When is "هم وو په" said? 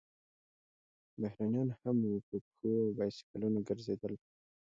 1.79-2.35